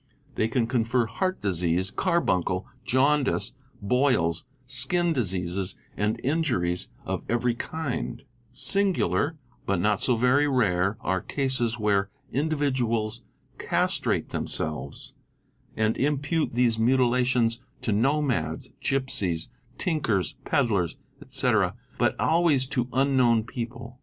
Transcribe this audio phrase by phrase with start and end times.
[0.33, 3.53] They can confer heart disease, carbuncle, jaundice,
[3.83, 9.37] boils, skin diseases and injuries of every kind,;| Singular,
[9.67, 13.21] but not so very rare, are cases where individuals
[13.59, 15.13] castrate themselves
[15.77, 20.97] and impute these mutilations to nomads, gypsies, tinkers, pedlars,
[21.27, 21.51] &c.,
[21.99, 23.99] but always to unknown people.